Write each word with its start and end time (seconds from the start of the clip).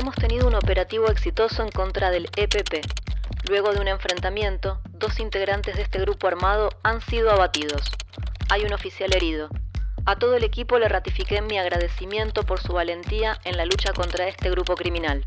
Hemos 0.00 0.14
tenido 0.14 0.48
un 0.48 0.54
operativo 0.54 1.08
exitoso 1.08 1.62
en 1.62 1.68
contra 1.68 2.10
del 2.10 2.26
EPP. 2.34 2.86
Luego 3.50 3.74
de 3.74 3.82
un 3.82 3.88
enfrentamiento, 3.88 4.80
dos 4.94 5.20
integrantes 5.20 5.76
de 5.76 5.82
este 5.82 5.98
grupo 5.98 6.26
armado 6.26 6.70
han 6.82 7.02
sido 7.02 7.30
abatidos. 7.30 7.82
Hay 8.48 8.62
un 8.62 8.72
oficial 8.72 9.12
herido. 9.14 9.50
A 10.06 10.16
todo 10.16 10.36
el 10.36 10.44
equipo 10.44 10.78
le 10.78 10.88
ratifiqué 10.88 11.42
mi 11.42 11.58
agradecimiento 11.58 12.44
por 12.44 12.60
su 12.60 12.72
valentía 12.72 13.36
en 13.44 13.58
la 13.58 13.66
lucha 13.66 13.92
contra 13.92 14.26
este 14.26 14.48
grupo 14.48 14.74
criminal. 14.74 15.22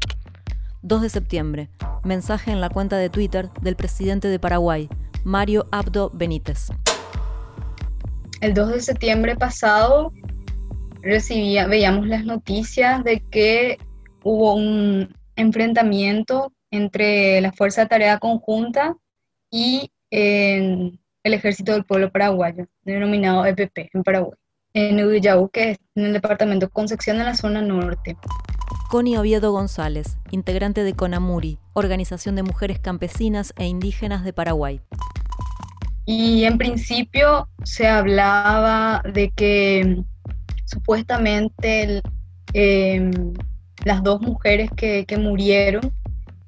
2 0.81 1.03
de 1.03 1.09
septiembre. 1.09 1.69
Mensaje 2.03 2.49
en 2.49 2.59
la 2.59 2.69
cuenta 2.69 2.97
de 2.97 3.11
Twitter 3.11 3.49
del 3.61 3.75
presidente 3.75 4.27
de 4.27 4.39
Paraguay, 4.39 4.89
Mario 5.23 5.67
Abdo 5.71 6.09
Benítez. 6.15 6.69
El 8.41 8.55
2 8.55 8.69
de 8.69 8.81
septiembre 8.81 9.35
pasado 9.35 10.11
recibía, 11.03 11.67
veíamos 11.67 12.07
las 12.07 12.25
noticias 12.25 13.03
de 13.03 13.19
que 13.29 13.77
hubo 14.23 14.55
un 14.55 15.15
enfrentamiento 15.35 16.51
entre 16.71 17.41
la 17.41 17.51
Fuerza 17.51 17.81
de 17.81 17.87
Tarea 17.87 18.19
Conjunta 18.19 18.95
y 19.51 19.91
el 20.09 20.99
Ejército 21.23 21.71
del 21.71 21.85
Pueblo 21.85 22.11
Paraguayo, 22.11 22.67
denominado 22.83 23.45
EPP 23.45 23.89
en 23.93 24.03
Paraguay, 24.03 24.37
en 24.73 25.03
Uyaú, 25.03 25.49
que 25.49 25.71
es 25.71 25.77
en 25.95 26.05
el 26.05 26.13
departamento 26.13 26.67
de 26.67 26.71
Concepción, 26.71 27.19
en 27.19 27.25
la 27.25 27.35
zona 27.35 27.61
norte. 27.61 28.17
Connie 28.89 29.17
Oviedo 29.17 29.51
González, 29.51 30.17
integrante 30.29 30.83
de 30.83 30.93
CONAMURI, 30.93 31.57
Organización 31.73 32.35
de 32.35 32.43
Mujeres 32.43 32.79
Campesinas 32.79 33.53
e 33.57 33.65
Indígenas 33.65 34.23
de 34.23 34.33
Paraguay. 34.33 34.81
Y 36.05 36.43
en 36.43 36.57
principio 36.57 37.47
se 37.63 37.87
hablaba 37.87 39.01
de 39.13 39.31
que 39.31 40.03
supuestamente 40.65 42.01
em, 42.53 43.33
las 43.83 44.03
dos 44.03 44.21
mujeres 44.21 44.69
que, 44.75 45.05
murieron 45.17 45.91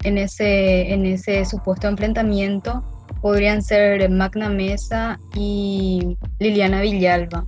en 0.03 0.17
ese, 0.17 0.93
en 0.93 1.05
ese 1.05 1.45
supuesto 1.45 1.87
enfrentamiento 1.87 2.83
podrían 3.21 3.61
ser 3.61 4.09
Magna 4.09 4.49
Mesa 4.49 5.19
y 5.33 6.17
Liliana 6.39 6.81
Villalba. 6.81 7.45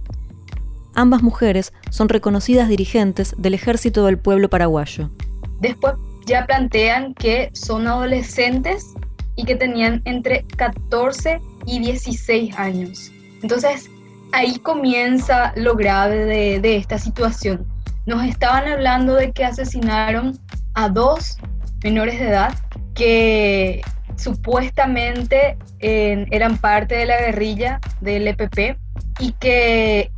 Ambas 0.95 1.21
mujeres 1.21 1.73
son 1.91 2.09
reconocidas 2.09 2.67
dirigentes 2.67 3.35
del 3.37 3.53
Ejército 3.53 4.05
del 4.05 4.17
Pueblo 4.17 4.49
Paraguayo. 4.49 5.11
Después 5.59 5.93
ya 6.25 6.45
plantean 6.45 7.13
que 7.13 7.51
son 7.53 7.87
adolescentes 7.87 8.93
y 9.35 9.45
que 9.45 9.55
tenían 9.55 10.01
entre 10.05 10.43
14 10.55 11.39
y 11.67 11.79
16 11.79 12.57
años. 12.57 13.11
Entonces, 13.43 13.89
ahí 14.31 14.57
comienza 14.59 15.53
lo 15.55 15.75
grave 15.75 16.25
de, 16.59 16.75
esta 16.75 16.97
situación. 16.97 17.65
Nos 18.07 18.23
estaban 18.23 18.69
hablando 18.69 19.15
de 19.15 19.33
que 19.33 19.43
asesinaron 19.43 20.39
a 20.75 20.87
dos 20.87 21.37
menores 21.83 22.17
de 22.19 22.29
edad 22.29 22.55
que 22.95 23.81
supuestamente 24.15 25.57
eran 25.79 26.57
parte 26.57 26.95
de 26.95 27.05
la 27.05 27.17
guerrilla 27.17 27.81
del 27.99 28.29
EPP 28.29 28.79
y 29.19 29.33
que 29.33 30.09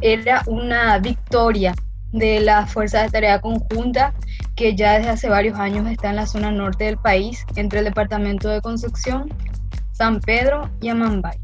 era 0.00 0.42
una 0.46 0.98
victoria 1.00 1.74
de 2.12 2.40
la 2.40 2.66
Fuerza 2.66 3.02
de 3.02 3.10
Tarea 3.10 3.42
Conjunta 3.42 4.14
que 4.56 4.74
ya 4.74 4.94
desde 4.94 5.10
hace 5.10 5.28
varios 5.28 5.58
años 5.58 5.86
está 5.86 6.08
en 6.08 6.16
la 6.16 6.26
zona 6.26 6.50
norte 6.50 6.84
del 6.84 6.96
país, 6.96 7.44
entre 7.56 7.80
el 7.80 7.84
departamento 7.84 8.48
de 8.48 8.62
Concepción, 8.62 9.28
San 9.92 10.20
Pedro 10.20 10.70
y 10.80 10.88
Amambay. 10.88 11.38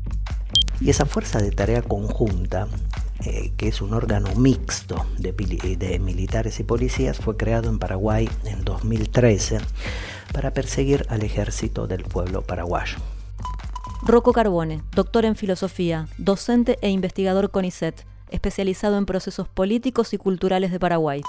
Y 0.81 0.89
esa 0.89 1.05
Fuerza 1.05 1.41
de 1.41 1.51
Tarea 1.51 1.83
Conjunta, 1.83 2.69
eh, 3.25 3.53
que 3.57 3.69
es 3.69 3.81
un 3.81 3.95
órgano 3.95 4.35
mixto 4.35 5.07
de, 5.19 5.33
de 5.33 5.99
militares 5.99 6.61
y 6.61 6.65
policías, 6.65 7.19
fue 7.19 7.37
creado 7.37 7.71
en 7.71 7.79
Paraguay 7.79 8.29
en 8.45 8.65
2013 8.65 9.59
para 10.33 10.53
perseguir 10.53 11.07
al 11.09 11.23
ejército 11.23 11.87
del 11.87 12.05
pueblo 12.05 12.43
paraguayo. 12.43 12.99
Rocco 14.03 14.33
Carbone, 14.33 14.83
doctor 14.93 15.25
en 15.25 15.37
filosofía, 15.37 16.09
docente 16.19 16.79
e 16.83 16.91
investigador 16.91 17.51
CONICET, 17.51 18.05
especializado 18.31 18.99
en 18.99 19.07
procesos 19.07 19.49
políticos 19.49 20.13
y 20.13 20.19
culturales 20.19 20.71
de 20.71 20.79
Paraguay. 20.79 21.23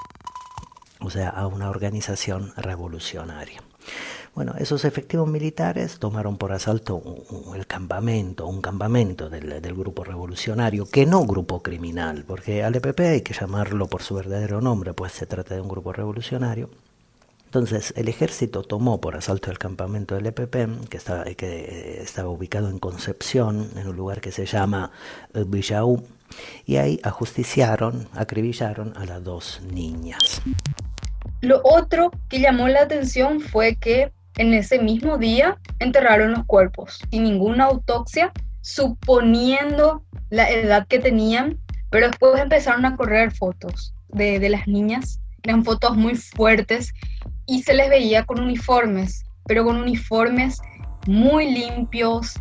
O 0.99 1.09
sea, 1.09 1.29
a 1.29 1.47
una 1.47 1.69
organización 1.69 2.51
revolucionaria. 2.57 3.61
Bueno, 4.35 4.53
esos 4.59 4.83
efectivos 4.83 5.29
militares 5.29 5.97
tomaron 5.97 6.37
por 6.37 6.51
asalto 6.51 7.01
el 7.55 7.65
campamento, 7.67 8.45
un 8.47 8.61
campamento 8.61 9.29
del, 9.29 9.73
grupo 9.73 10.03
revolucionario, 10.03 10.85
que 10.85 11.05
no 11.05 11.25
grupo 11.25 11.63
criminal, 11.63 12.25
porque 12.27 12.61
al 12.61 12.75
EPP 12.75 12.99
hay 12.99 13.21
que 13.21 13.33
llamarlo 13.33 13.87
por 13.87 14.03
su 14.03 14.15
verdadero 14.15 14.59
nombre, 14.59 14.93
pues 14.93 15.13
se 15.13 15.25
trata 15.25 15.55
de 15.55 15.61
un 15.61 15.69
grupo 15.69 15.93
revolucionario. 15.93 16.69
Entonces, 17.45 17.93
el 17.95 18.09
ejército 18.09 18.63
tomó 18.63 18.99
por 18.99 19.15
asalto 19.15 19.51
el 19.51 19.57
campamento 19.57 20.15
del 20.15 20.25
EPP, 20.25 20.89
que 20.89 20.97
estaba, 20.97 21.23
que 21.23 22.01
estaba 22.01 22.27
ubicado 22.27 22.69
en 22.69 22.77
Concepción, 22.77 23.69
en 23.77 23.87
un 23.87 23.95
lugar 23.95 24.19
que 24.19 24.33
se 24.33 24.45
llama 24.45 24.91
eh, 25.33 25.45
Villaú, 25.47 26.03
y 26.65 26.75
ahí 26.75 26.99
ajusticiaron, 27.03 28.09
acribillaron 28.13 28.97
a 28.97 29.05
las 29.05 29.23
dos 29.23 29.61
niñas. 29.71 30.41
Lo 31.39 31.61
otro 31.63 32.11
que 32.27 32.41
llamó 32.41 32.67
la 32.67 32.81
atención 32.81 33.39
fue 33.39 33.77
que 33.77 34.11
en 34.37 34.53
ese 34.53 34.79
mismo 34.79 35.17
día 35.17 35.57
enterraron 35.79 36.31
los 36.31 36.45
cuerpos 36.45 36.99
sin 37.09 37.23
ninguna 37.23 37.65
autopsia, 37.65 38.31
suponiendo 38.61 40.03
la 40.29 40.49
edad 40.49 40.87
que 40.87 40.99
tenían, 40.99 41.59
pero 41.89 42.07
después 42.07 42.41
empezaron 42.41 42.85
a 42.85 42.95
correr 42.95 43.31
fotos 43.31 43.93
de, 44.09 44.39
de 44.39 44.49
las 44.49 44.67
niñas, 44.67 45.19
eran 45.43 45.63
fotos 45.63 45.95
muy 45.95 46.15
fuertes 46.15 46.93
y 47.45 47.63
se 47.63 47.73
les 47.73 47.89
veía 47.89 48.25
con 48.25 48.39
uniformes, 48.39 49.23
pero 49.45 49.63
con 49.63 49.77
uniformes 49.77 50.59
muy 51.07 51.51
limpios, 51.51 52.33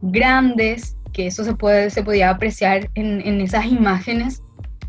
grandes, 0.00 0.96
que 1.12 1.26
eso 1.26 1.44
se, 1.44 1.54
puede, 1.54 1.90
se 1.90 2.02
podía 2.02 2.30
apreciar 2.30 2.90
en, 2.94 3.20
en 3.26 3.40
esas 3.40 3.66
imágenes, 3.66 4.42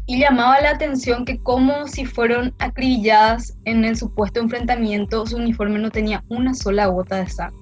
y 0.09 0.17
llamaba 0.17 0.59
la 0.59 0.71
atención 0.71 1.23
que 1.23 1.37
como 1.37 1.85
si 1.85 2.03
fueron 2.03 2.51
acribilladas 2.57 3.55
en 3.65 3.85
el 3.85 3.95
supuesto 3.95 4.39
enfrentamiento, 4.39 5.27
su 5.27 5.37
uniforme 5.37 5.77
no 5.77 5.91
tenía 5.91 6.23
una 6.29 6.55
sola 6.55 6.87
gota 6.87 7.17
de 7.17 7.29
sangre. 7.29 7.55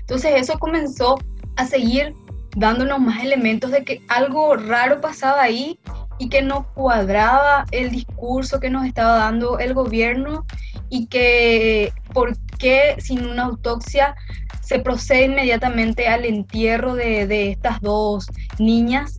Entonces 0.00 0.32
eso 0.34 0.58
comenzó 0.58 1.16
a 1.54 1.64
seguir 1.64 2.12
dándonos 2.56 2.98
más 2.98 3.22
elementos 3.22 3.70
de 3.70 3.84
que 3.84 4.02
algo 4.08 4.56
raro 4.56 5.00
pasaba 5.00 5.42
ahí 5.42 5.78
y 6.18 6.28
que 6.28 6.42
no 6.42 6.66
cuadraba 6.74 7.66
el 7.70 7.92
discurso 7.92 8.58
que 8.58 8.68
nos 8.68 8.84
estaba 8.84 9.18
dando 9.18 9.60
el 9.60 9.72
gobierno 9.72 10.44
y 10.90 11.06
que 11.06 11.92
por 12.12 12.36
qué 12.58 12.96
sin 12.98 13.24
una 13.24 13.44
autopsia 13.44 14.16
se 14.60 14.80
procede 14.80 15.26
inmediatamente 15.26 16.08
al 16.08 16.24
entierro 16.24 16.96
de, 16.96 17.52
estas 17.52 17.80
dos 17.80 18.26
niñas. 18.58 19.16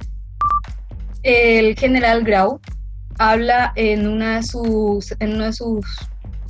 El 1.23 1.77
general 1.77 2.23
Grau 2.23 2.59
habla 3.17 3.71
en, 3.75 4.07
una 4.07 4.37
de 4.37 4.43
sus, 4.43 5.15
en 5.19 5.35
uno 5.35 5.45
de 5.45 5.53
sus 5.53 5.85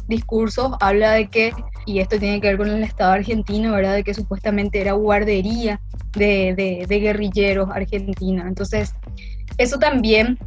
discursos, 0.07 0.75
habla 0.79 1.11
de 1.13 1.27
que, 1.27 1.53
y 1.85 1.99
esto 1.99 2.19
tiene 2.19 2.41
que 2.41 2.47
ver 2.47 2.57
con 2.57 2.69
el 2.69 2.83
Estado 2.83 3.13
argentino, 3.13 3.71
¿verdad? 3.73 3.95
De 3.95 4.03
que 4.03 4.13
supuestamente 4.13 4.81
era 4.81 4.93
guardería 4.93 5.79
de, 6.13 6.85
guerrilleros 6.89 7.69
argentina. 7.69 8.45
Entonces, 8.47 8.93
eso 9.57 9.77
también 9.77 10.37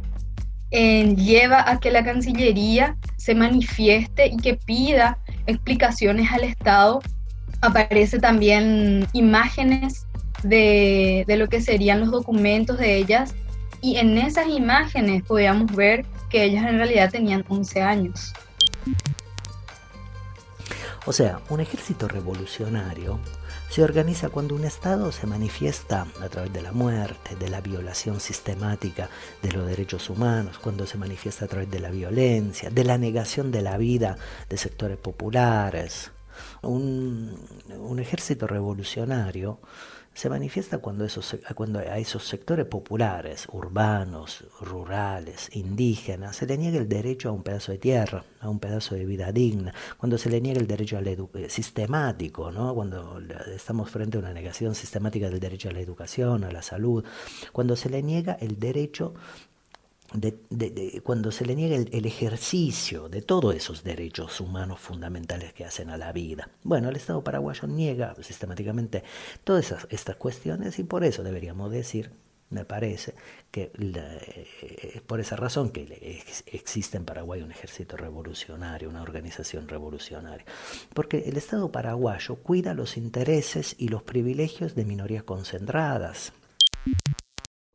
eh, 0.71 1.15
lleva 1.15 1.69
a 1.69 1.79
que 1.79 1.91
la 1.91 2.03
Cancillería 2.03 2.97
se 3.17 3.35
manifieste 3.35 4.27
y 4.27 4.37
que 4.37 4.55
pida 4.55 5.19
explicaciones 5.45 6.31
al 6.31 6.43
Estado 6.43 6.99
aparece 7.61 8.19
también 8.19 9.07
imágenes 9.13 10.05
de, 10.43 11.25
lo 11.27 11.47
que 11.47 11.61
serían 11.61 12.01
los 12.01 12.11
documentos 12.11 12.77
de 12.77 12.97
ellas 12.97 13.33
y 13.81 13.97
en 13.97 14.17
esas 14.17 14.47
imágenes 14.47 15.23
podíamos 15.23 15.73
ver 15.75 16.05
que 16.29 16.43
ellas 16.43 16.65
en 16.65 16.77
realidad 16.77 17.11
tenían 17.11 17.45
11 17.47 17.81
años. 17.81 18.33
O 21.05 21.13
sea, 21.13 21.39
un 21.49 21.61
ejército 21.61 22.07
revolucionario 22.07 23.19
se 23.69 23.83
organiza 23.83 24.29
cuando 24.29 24.55
un 24.55 24.63
Estado 24.63 25.11
se 25.11 25.27
manifiesta 25.27 26.07
a 26.21 26.29
través 26.29 26.51
de 26.53 26.61
la 26.61 26.71
muerte, 26.71 27.35
de 27.35 27.49
la 27.49 27.61
violación 27.61 28.19
sistemática 28.19 29.09
de 29.41 29.51
los 29.51 29.67
derechos 29.67 30.09
humanos, 30.09 30.57
cuando 30.57 30.85
se 30.85 30.97
manifiesta 30.97 31.45
a 31.45 31.47
través 31.47 31.69
de 31.69 31.79
la 31.79 31.91
violencia, 31.91 32.69
de 32.69 32.83
la 32.83 32.97
negación 32.97 33.51
de 33.51 33.61
la 33.61 33.77
vida 33.77 34.17
de 34.49 34.57
sectores 34.57 34.97
populares, 34.97 36.11
un, 36.61 37.37
ejército 37.99 38.47
revolucionario 38.47 39.59
se 40.17 40.31
manifiesta 40.31 40.79
cuando, 40.79 41.05
esos, 41.05 41.37
cuando 41.53 41.77
a 41.77 41.99
esos 41.99 42.27
sectores 42.27 42.65
populares, 42.65 43.47
urbanos, 43.51 44.45
rurales, 44.61 45.47
indígenas, 45.55 46.37
se 46.37 46.47
le 46.47 46.57
niega 46.57 46.79
el 46.79 46.89
derecho 46.89 47.29
a 47.29 47.33
un 47.33 47.43
pedazo 47.43 47.71
de 47.71 47.77
tierra, 47.77 48.23
a 48.39 48.49
un 48.49 48.57
pedazo 48.57 48.95
de 48.95 49.05
vida 49.05 49.31
digna, 49.31 49.75
cuando 49.95 50.17
se 50.17 50.31
le 50.31 50.41
niega 50.41 50.59
el 50.59 50.65
derecho 50.65 50.97
al 50.97 51.07
eh, 51.07 51.49
sistemático, 51.49 52.51
¿no? 52.51 52.73
cuando 52.73 53.21
estamos 53.53 53.91
frente 53.91 54.17
a 54.17 54.21
una 54.21 54.33
negación 54.33 54.73
sistemática 54.73 55.29
del 55.29 55.39
derecho 55.39 55.69
a 55.69 55.73
la 55.73 55.81
educación, 55.81 56.45
a 56.45 56.51
la 56.51 56.63
salud, 56.63 57.05
cuando 57.51 57.75
se 57.75 57.91
le 57.91 58.01
niega 58.01 58.33
el 58.41 58.57
derecho 58.57 59.13
de, 60.13 61.01
cuando 61.03 61.31
se 61.31 61.45
le 61.45 61.55
niega 61.55 61.75
el, 61.75 62.05
ejercicio 62.05 63.09
de 63.09 63.21
todos 63.21 63.55
esos 63.55 63.83
derechos 63.83 64.39
humanos 64.39 64.79
fundamentales 64.79 65.53
que 65.53 65.65
hacen 65.65 65.89
a 65.89 65.97
la 65.97 66.11
vida. 66.11 66.49
Bueno, 66.63 66.89
el 66.89 66.95
Estado 66.95 67.23
paraguayo 67.23 67.67
niega 67.67 68.15
sistemáticamente 68.21 69.03
todas 69.43 69.75
estas 69.89 70.15
cuestiones 70.15 70.79
y 70.79 70.83
por 70.83 71.03
eso 71.03 71.23
deberíamos 71.23 71.71
decir, 71.71 72.11
me 72.49 72.63
parece, 72.63 73.15
que 73.51 73.71
eh, 73.77 75.01
por 75.05 75.19
esa 75.19 75.35
razón 75.35 75.71
que 75.71 76.23
existe 76.45 76.95
en 76.95 77.03
Paraguay 77.03 77.41
un 77.41 77.51
ejército 77.51 77.97
revolucionario, 77.97 78.89
una 78.89 79.01
organización 79.01 79.67
revolucionaria, 79.67 80.45
porque 80.93 81.25
el 81.27 81.35
Estado 81.35 81.69
paraguayo 81.71 82.35
cuida 82.37 82.73
los 82.73 82.95
intereses 82.95 83.75
y 83.77 83.89
los 83.89 84.03
privilegios 84.03 84.75
de 84.75 84.85
minorías 84.85 85.23
concentradas 85.23 86.31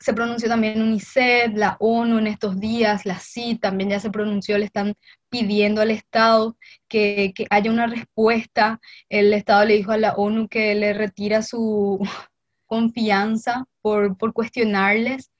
se 0.02 0.14
pronunció 0.14 0.48
también 0.48 0.82
UNICEF, 0.82 1.54
la 1.54 1.76
ONU 1.78 2.18
en 2.18 2.26
estos 2.26 2.58
días, 2.58 3.06
la 3.06 3.20
CID 3.20 3.60
también 3.60 3.90
ya 3.90 4.00
se 4.00 4.10
pronunció, 4.10 4.58
le 4.58 4.64
están 4.64 4.94
pidiendo 5.30 5.80
al 5.80 5.92
Estado 5.92 6.56
que, 6.88 7.32
haya 7.50 7.70
una 7.70 7.86
respuesta. 7.86 8.80
El 9.08 9.32
Estado 9.32 9.64
le 9.64 9.74
dijo 9.74 9.92
a 9.92 9.98
la 9.98 10.14
ONU 10.14 10.48
que 10.48 10.74
le 10.74 10.92
retira 10.92 11.42
su 11.42 12.00
confianza 12.66 13.64
por, 13.80 14.18
por 14.18 14.32
cuestionarles 14.32 15.30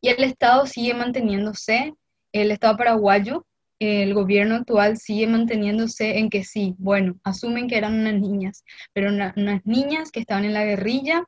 y 0.00 0.08
el 0.08 0.24
Estado 0.24 0.66
sigue 0.66 0.94
manteniéndose, 0.94 1.94
el 2.32 2.50
Estado 2.50 2.76
paraguayo, 2.76 3.46
el 3.78 4.14
gobierno 4.14 4.56
actual 4.56 4.96
sigue 4.96 5.28
manteniéndose 5.28 6.18
en 6.18 6.28
que 6.28 6.42
sí, 6.42 6.74
bueno, 6.78 7.20
asumen 7.22 7.68
que 7.68 7.78
eran 7.78 8.00
unas 8.00 8.14
niñas, 8.14 8.64
pero 8.92 9.10
unas 9.10 9.64
niñas 9.64 10.10
que 10.10 10.18
estaban 10.20 10.44
en 10.44 10.54
la 10.54 10.64
guerrilla 10.64 11.24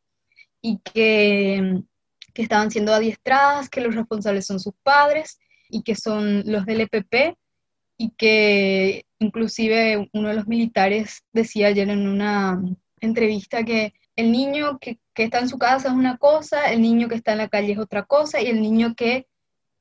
y 0.60 0.78
que 0.78 1.82
que 2.32 2.42
estaban 2.42 2.70
siendo 2.70 2.94
adiestradas, 2.94 3.68
que 3.68 3.80
los 3.80 3.94
responsables 3.94 4.46
son 4.46 4.60
sus 4.60 4.74
padres 4.82 5.38
y 5.68 5.82
que 5.82 5.94
son 5.94 6.42
los 6.46 6.66
del 6.66 6.82
EPP 6.82 7.36
y 7.96 8.10
que 8.16 9.04
inclusive 9.18 10.08
uno 10.12 10.28
de 10.28 10.34
los 10.34 10.46
militares 10.46 11.22
decía 11.32 11.68
ayer 11.68 11.88
en 11.90 12.08
una 12.08 12.60
entrevista 13.00 13.64
que 13.64 13.92
el 14.16 14.32
niño 14.32 14.78
que, 14.78 14.98
que, 15.14 15.24
está 15.24 15.38
en 15.38 15.48
su 15.48 15.58
casa 15.58 15.88
es 15.88 15.94
una 15.94 16.16
cosa, 16.18 16.72
el 16.72 16.82
niño 16.82 17.08
que 17.08 17.14
está 17.14 17.32
en 17.32 17.38
la 17.38 17.48
calle 17.48 17.72
es 17.72 17.78
otra 17.78 18.04
cosa 18.04 18.40
y 18.40 18.46
el 18.46 18.60
niño 18.60 18.94
que 18.94 19.26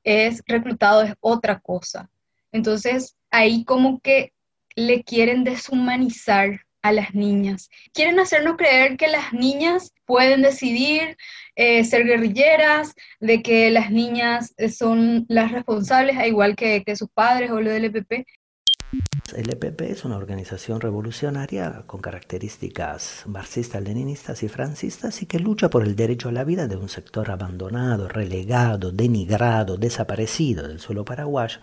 es 0.03 0.43
reclutado 0.47 1.01
es 1.01 1.13
otra 1.19 1.59
cosa. 1.59 2.09
Entonces 2.51 3.15
ahí 3.31 3.63
como 3.63 3.99
que 3.99 4.33
le 4.75 5.03
quieren 5.03 5.43
deshumanizar 5.43 6.61
a 6.81 6.91
las 6.91 7.13
niñas. 7.13 7.69
Quieren 7.93 8.19
hacernos 8.19 8.57
creer 8.57 8.97
que 8.97 9.07
las 9.07 9.33
niñas 9.33 9.93
pueden 10.05 10.41
decidir 10.41 11.17
eh, 11.55 11.83
ser 11.83 12.05
guerrilleras, 12.05 12.95
de 13.19 13.41
que 13.41 13.69
las 13.69 13.91
niñas 13.91 14.53
eh, 14.57 14.69
son 14.69 15.25
las 15.27 15.51
responsables, 15.51 16.15
igual 16.25 16.55
que, 16.55 16.83
que 16.83 16.95
sus 16.95 17.09
padres 17.09 17.51
o 17.51 17.61
lo 17.61 17.69
del 17.69 17.85
EPP. 17.85 18.25
El 19.35 19.51
EPP 19.51 19.81
es 19.81 20.05
una 20.05 20.17
organización 20.17 20.81
revolucionaria 20.81 21.83
con 21.85 22.01
características 22.01 23.23
marxistas, 23.27 23.83
leninistas 23.83 24.41
y 24.41 24.47
francistas 24.47 25.21
y 25.21 25.27
que 25.27 25.39
lucha 25.39 25.69
por 25.69 25.83
el 25.83 25.95
derecho 25.95 26.29
a 26.29 26.31
la 26.31 26.43
vida 26.43 26.67
de 26.67 26.75
un 26.75 26.89
sector 26.89 27.29
abandonado, 27.29 28.07
relegado, 28.07 28.91
denigrado, 28.91 29.77
desaparecido 29.77 30.67
del 30.67 30.79
suelo 30.79 31.05
paraguayo. 31.05 31.59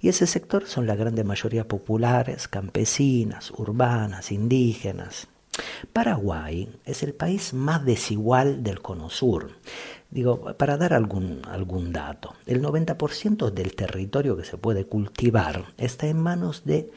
Y 0.00 0.08
ese 0.08 0.28
sector 0.28 0.66
son 0.66 0.86
la 0.86 0.94
grande 0.94 1.24
mayoría 1.24 1.66
populares, 1.66 2.46
campesinas, 2.46 3.50
urbanas, 3.50 4.30
indígenas, 4.30 5.26
Paraguay 5.92 6.68
es 6.84 7.02
el 7.02 7.14
país 7.14 7.52
más 7.52 7.84
desigual 7.84 8.62
del 8.62 8.80
Cono 8.80 9.10
Sur. 9.10 9.50
Digo, 10.10 10.54
para 10.56 10.78
dar 10.78 10.94
algún, 10.94 11.42
algún 11.46 11.92
dato, 11.92 12.34
el 12.46 12.62
90% 12.62 13.50
del 13.50 13.74
territorio 13.74 14.36
que 14.36 14.44
se 14.44 14.56
puede 14.56 14.86
cultivar 14.86 15.66
está 15.76 16.06
en 16.06 16.18
manos 16.18 16.64
de 16.64 16.90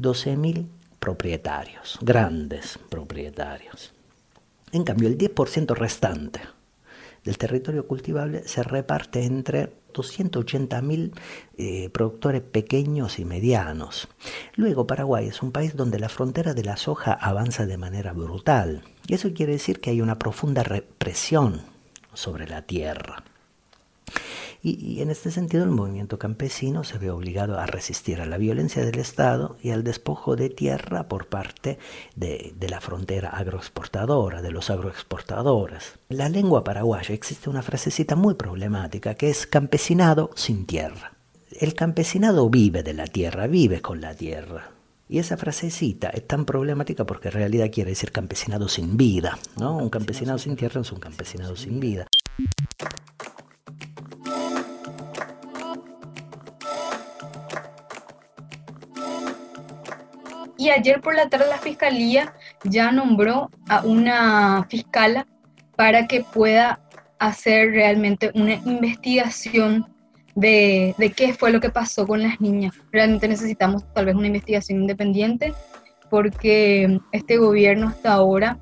12.000 0.00 0.66
propietarios, 0.98 1.98
grandes 2.00 2.78
propietarios. 2.88 3.92
En 4.72 4.82
cambio, 4.82 5.08
el 5.08 5.18
10% 5.18 5.74
restante 5.76 6.40
del 7.22 7.36
territorio 7.36 7.86
cultivable 7.86 8.48
se 8.48 8.62
reparte 8.62 9.24
entre 9.24 9.72
280.000 9.92 11.12
eh, 11.58 11.90
productores 11.90 12.40
pequeños 12.40 13.18
y 13.18 13.26
medianos. 13.26 14.08
Luego, 14.56 14.86
Paraguay 14.86 15.28
es 15.28 15.42
un 15.42 15.52
país 15.52 15.76
donde 15.76 15.98
la 15.98 16.08
frontera 16.08 16.54
de 16.54 16.64
la 16.64 16.78
soja 16.78 17.12
avanza 17.12 17.66
de 17.66 17.76
manera 17.76 18.14
brutal. 18.14 18.82
Y 19.06 19.14
eso 19.14 19.32
quiere 19.34 19.52
decir 19.52 19.80
que 19.80 19.90
hay 19.90 20.00
una 20.00 20.18
profunda 20.18 20.62
represión 20.62 21.73
sobre 22.14 22.48
la 22.48 22.62
tierra. 22.62 23.24
Y, 24.62 25.02
en 25.02 25.10
este 25.10 25.30
sentido 25.30 25.62
el 25.62 25.70
movimiento 25.70 26.18
campesino 26.18 26.84
se 26.84 26.96
ve 26.96 27.10
obligado 27.10 27.58
a 27.58 27.66
resistir 27.66 28.22
a 28.22 28.26
la 28.26 28.38
violencia 28.38 28.82
del 28.82 28.98
Estado 28.98 29.58
y 29.62 29.70
al 29.70 29.84
despojo 29.84 30.36
de 30.36 30.48
tierra 30.48 31.06
por 31.06 31.26
parte 31.26 31.78
de, 32.16 32.54
de 32.58 32.68
la 32.70 32.80
frontera 32.80 33.28
agroexportadora, 33.28 34.40
de 34.40 34.50
los 34.50 34.70
agroexportadores. 34.70 35.98
En 36.08 36.16
la 36.16 36.30
lengua 36.30 36.64
paraguaya 36.64 37.14
existe 37.14 37.50
una 37.50 37.60
frasecita 37.60 38.16
muy 38.16 38.34
problemática 38.34 39.14
que 39.16 39.28
es 39.28 39.46
campesinado 39.46 40.30
sin 40.34 40.64
tierra. 40.64 41.12
El 41.60 41.74
campesinado 41.74 42.48
vive 42.48 42.82
de 42.82 42.94
la 42.94 43.06
tierra, 43.06 43.46
vive 43.46 43.82
con 43.82 44.00
la 44.00 44.14
tierra. 44.14 44.70
Y 45.06 45.18
esa 45.18 45.36
frasecita 45.36 46.08
es 46.08 46.26
tan 46.26 46.46
problemática 46.46 47.04
porque 47.04 47.28
en 47.28 47.34
realidad 47.34 47.70
quiere 47.70 47.90
decir 47.90 48.10
campesinado 48.10 48.68
sin 48.68 48.96
vida, 48.96 49.38
¿no? 49.58 49.76
Un 49.76 49.90
campesinado 49.90 50.38
sin 50.38 50.56
tierra 50.56 50.80
es 50.80 50.92
un 50.92 50.98
campesinado 50.98 51.56
sin 51.56 51.78
vida. 51.78 52.06
Y 60.56 60.70
ayer 60.70 61.02
por 61.02 61.14
la 61.14 61.28
tarde 61.28 61.46
la 61.50 61.58
fiscalía 61.58 62.34
ya 62.62 62.90
nombró 62.90 63.50
a 63.68 63.84
una 63.84 64.66
fiscala 64.70 65.26
para 65.76 66.06
que 66.06 66.24
pueda 66.24 66.80
hacer 67.18 67.72
realmente 67.72 68.30
una 68.34 68.54
investigación 68.54 69.93
de, 70.34 70.94
de, 70.98 71.10
qué 71.12 71.34
fue 71.34 71.52
lo 71.52 71.60
que 71.60 71.70
pasó 71.70 72.06
con 72.06 72.22
las 72.22 72.40
niñas. 72.40 72.74
Realmente 72.92 73.28
necesitamos 73.28 73.84
tal 73.92 74.06
vez 74.06 74.14
una 74.14 74.26
investigación 74.26 74.80
independiente 74.80 75.52
porque 76.10 77.00
este 77.12 77.38
gobierno 77.38 77.88
hasta 77.88 78.12
ahora 78.12 78.58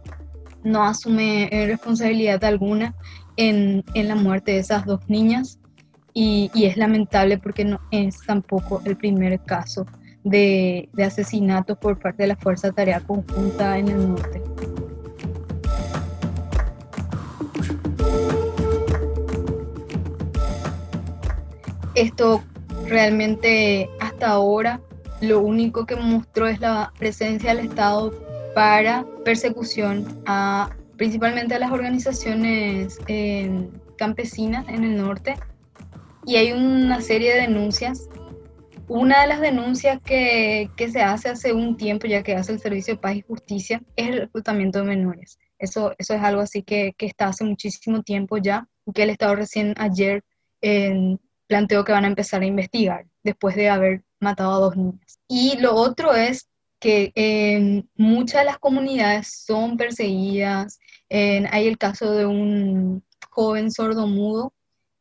no 0.65 0.85
asume 0.85 1.49
eh, 1.51 1.67
responsabilidad 1.67 2.43
alguna 2.45 2.95
en, 3.37 3.85
en 3.95 4.09
la 4.09 4.15
muerte 4.15 4.53
de 4.53 4.59
esas 4.59 4.87
dos 4.87 5.01
niñas 5.09 5.59
y, 6.15 6.51
y, 6.55 6.67
es 6.67 6.77
lamentable 6.77 7.39
porque 7.39 7.65
no 7.65 7.81
es 7.91 8.19
tampoco 8.27 8.83
el 8.85 8.97
primer 8.97 9.41
caso 9.41 9.87
de, 10.25 10.89
de 10.93 11.05
asesinatos 11.05 11.79
por 11.79 11.99
parte 11.99 12.25
de 12.25 12.29
la 12.29 12.37
Fuerza 12.37 12.71
Tarea 12.71 13.01
Conjunta 13.01 13.79
en 13.79 13.89
el 13.89 14.09
norte. 14.11 14.43
Esto 21.95 22.43
realmente 22.87 23.89
hasta 24.01 24.29
ahora 24.29 24.81
lo 25.21 25.41
único 25.41 25.87
que 25.87 25.97
mostró 25.97 26.49
es 26.49 26.61
la 26.61 26.93
presencia 26.99 27.55
del 27.55 27.67
Estado 27.67 28.13
para 28.55 29.07
persecución 29.25 30.23
a 30.27 30.71
principalmente 30.97 31.55
a 31.55 31.59
las 31.59 31.71
organizaciones 31.71 32.99
eh, 33.07 33.69
campesinas 33.97 34.69
en 34.69 34.85
el 34.85 34.97
norte 34.97 35.37
y 36.27 36.37
hay 36.37 36.53
una 36.53 37.01
serie 37.01 37.35
de 37.35 37.43
denuncias 37.43 38.09
una 38.89 39.23
de 39.23 39.29
las 39.29 39.41
denuncias 39.41 40.01
que, 40.03 40.69
se 40.77 41.01
hace 41.01 41.31
hace 41.31 41.55
un 41.55 41.77
tiempo, 41.79 42.07
ya 42.07 42.23
que 42.23 42.35
hace 42.35 42.53
el 42.53 42.61
Servicio 42.61 42.95
de 42.95 43.01
Paz 43.01 43.17
y 43.17 43.23
Justicia, 43.23 43.83
es 43.97 44.09
el 44.09 44.19
reclutamiento 44.21 44.81
de 44.81 44.85
menores. 44.85 45.39
Eso, 45.59 45.95
eso 45.97 46.15
es 46.15 46.23
algo 46.23 46.43
así 46.43 46.63
que, 46.63 46.95
está 46.99 47.29
hace 47.29 47.45
muchísimo 47.45 48.03
tiempo 48.03 48.37
ya, 48.37 48.69
que 48.95 49.05
el 49.05 49.11
Estado 49.11 49.37
recién 49.37 49.75
ayer 49.79 50.23
planteó 51.53 51.85
que 51.85 51.93
van 51.93 52.07
a 52.07 52.09
empezar 52.09 52.41
a 52.41 52.47
investigar 52.47 53.05
después 53.23 53.55
de 53.55 53.69
haber 53.69 54.03
matado 54.21 54.55
a 54.55 54.59
dos 54.59 54.75
niñas. 54.75 55.21
Y 55.29 55.59
lo 55.59 55.75
otro 55.75 56.15
es 56.15 56.49
que 56.81 57.13
en 57.15 57.91
muchas 57.95 58.41
de 58.41 58.47
las 58.47 58.59
comunidades 58.59 59.45
son 59.45 59.77
perseguidas. 59.77 60.81
hay 61.11 61.67
el 61.69 61.77
caso 61.77 62.11
de 62.13 62.25
un 62.25 63.05
joven 63.29 63.71
sordo 63.71 64.07
mudo 64.07 64.55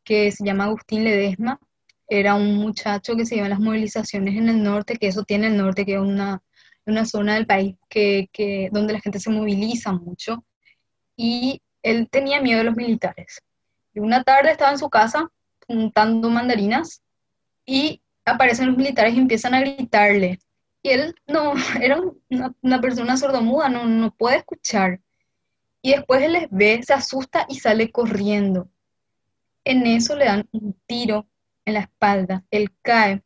que 0.04 0.30
se 0.34 0.44
llama 0.44 0.66
Agustín 0.66 1.06
Ledesma, 1.06 1.58
era 2.06 2.36
un 2.36 2.56
muchacho 2.58 3.16
que 3.16 3.26
se 3.26 3.40
en 3.40 3.50
las 3.50 3.62
movilizaciones 3.62 4.36
en 4.36 4.50
el 4.50 4.62
norte, 4.62 4.98
que 4.98 5.08
eso 5.08 5.24
tiene 5.24 5.48
el 5.48 5.56
norte, 5.56 5.86
que 5.86 5.94
es 5.94 6.02
una, 6.02 6.44
una 6.86 7.06
zona 7.06 7.36
del 7.36 7.46
país 7.46 7.78
que, 7.88 8.28
que, 8.34 8.68
donde 8.74 8.92
la 8.92 9.00
gente 9.00 9.22
se 9.22 9.30
moviliza 9.30 9.94
mucho, 9.94 10.44
y 11.16 11.62
él 11.82 12.10
tenía 12.12 12.42
miedo 12.42 12.58
de 12.58 12.66
los 12.66 12.76
militares. 12.76 13.42
Y 13.94 14.02
una 14.02 14.22
tarde 14.24 14.52
estaba 14.52 14.72
en 14.72 14.80
su 14.80 14.90
casa 14.90 15.32
juntando 15.74 16.30
mandarinas 16.30 17.02
y 17.66 18.02
aparecen 18.26 18.68
los 18.68 18.78
militares 18.78 19.14
y 19.16 19.20
empiezan 19.20 19.54
a 19.54 19.62
gritarle. 19.62 20.40
Y 20.84 20.90
él 20.90 21.16
no, 21.28 21.54
era 21.82 22.00
una, 22.62 22.82
persona 22.82 23.18
sordomuda, 23.18 23.70
no, 23.70 23.86
no 23.86 24.12
puede 24.12 24.38
escuchar. 24.38 25.02
Y 25.82 25.92
después 25.92 26.22
él 26.22 26.34
les 26.34 26.48
ve, 26.52 26.82
se 26.84 26.94
asusta 26.94 27.46
y 27.50 27.60
sale 27.60 27.92
corriendo. 27.92 28.70
En 29.64 29.86
eso 29.86 30.16
le 30.16 30.26
dan 30.26 30.48
un 30.52 30.76
tiro 30.86 31.28
en 31.66 31.76
la 31.76 31.82
espalda, 31.82 32.44
él 32.50 32.72
cae 32.82 33.24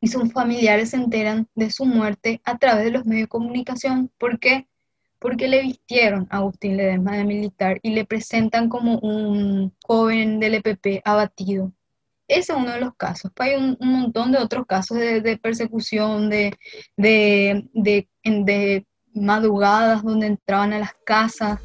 y 0.00 0.08
sus 0.08 0.32
familiares 0.32 0.90
se 0.90 0.96
enteran 0.96 1.48
de 1.54 1.70
su 1.70 1.84
muerte 1.84 2.40
a 2.44 2.58
través 2.58 2.84
de 2.84 2.90
los 2.90 3.04
medios 3.04 3.24
de 3.24 3.28
comunicación. 3.28 4.10
¿Por 4.18 4.38
qué? 4.38 4.66
Porque 5.20 5.48
le 5.48 5.62
vistieron 5.62 6.26
a 6.30 6.38
Agustín 6.38 6.76
Ledesma 6.76 7.16
de 7.16 7.24
militar 7.24 7.78
y 7.82 7.90
le 7.90 8.04
presentan 8.04 8.68
como 8.68 8.98
un 8.98 9.72
joven 9.86 10.40
del 10.40 10.54
EPP 10.54 11.02
abatido. 11.04 11.72
Ese 12.26 12.52
es 12.52 12.58
uno 12.58 12.70
de 12.70 12.80
los 12.80 12.94
casos. 12.94 13.30
Hay 13.38 13.54
un, 13.54 13.76
montón 13.80 14.32
de 14.32 14.38
otros 14.38 14.64
casos 14.64 14.98
de, 14.98 15.38
persecución, 15.42 16.30
de, 16.30 16.56
de, 16.96 17.68
de, 17.74 18.86
madrugadas 19.12 20.02
donde 20.02 20.28
entraban 20.28 20.72
a 20.72 20.78
las 20.78 20.94
casas. 21.04 21.60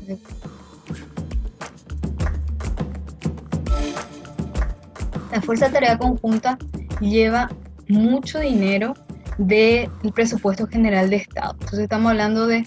La 5.32 5.42
Fuerza 5.42 5.68
de 5.68 5.74
Tarea 5.74 5.98
Conjunta 5.98 6.58
lleva 7.00 7.50
mucho 7.88 8.40
dinero 8.40 8.96
del 9.38 9.90
presupuesto 10.14 10.66
general 10.68 11.10
de 11.10 11.18
Estado. 11.18 11.54
Entonces 11.54 11.80
estamos 11.80 12.10
hablando 12.10 12.48
de 12.48 12.64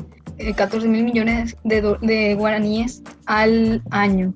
14 0.57 0.87
eh, 0.87 0.89
mil 0.89 1.05
millones 1.05 1.57
de, 1.65 2.35
guaraníes 2.35 3.03
al 3.27 3.83
año. 3.91 4.35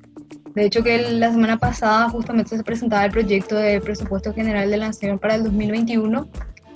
De 0.55 0.67
hecho 0.67 0.83
que 0.83 0.99
la 1.13 1.33
semana 1.33 1.57
pasada 1.57 2.09
justamente 2.11 2.57
se 2.57 2.63
presentaba 2.63 3.05
el 3.05 3.11
proyecto 3.11 3.57
de 3.57 3.81
presupuesto 3.81 4.35
general 4.35 4.71
de 4.71 4.77
la 4.77 4.89
Nación 4.89 5.19
para 5.19 5.37
el 5.37 5.45
2021 5.45 6.29